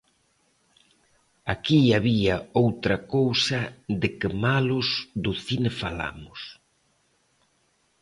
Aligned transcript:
Aquí 1.53 1.81
había 1.99 2.35
outra 2.63 2.97
cousa 3.15 3.59
De 4.01 4.09
que 4.19 4.29
malos 4.45 4.87
do 5.23 5.33
cine 5.45 5.71
falamos? 5.81 6.39